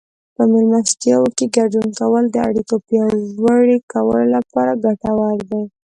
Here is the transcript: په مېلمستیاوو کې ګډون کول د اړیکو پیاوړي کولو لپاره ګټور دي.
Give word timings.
په 0.35 0.43
مېلمستیاوو 0.51 1.33
کې 1.37 1.45
ګډون 1.57 1.87
کول 1.99 2.23
د 2.31 2.37
اړیکو 2.47 2.75
پیاوړي 2.87 3.77
کولو 3.91 4.25
لپاره 4.35 4.71
ګټور 4.85 5.35
دي. 5.49 5.63